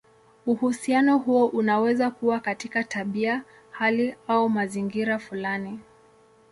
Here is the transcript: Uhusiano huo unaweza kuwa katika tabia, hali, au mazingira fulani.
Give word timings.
Uhusiano 0.45 1.17
huo 1.17 1.45
unaweza 1.47 2.11
kuwa 2.11 2.39
katika 2.39 2.83
tabia, 2.83 3.43
hali, 3.71 4.15
au 4.27 4.49
mazingira 4.49 5.19
fulani. 5.19 5.79